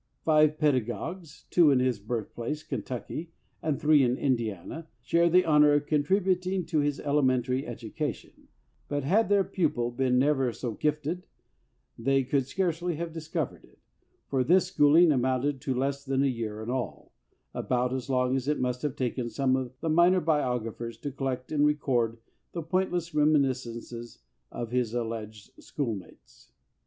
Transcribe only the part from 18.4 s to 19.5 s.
it must have taken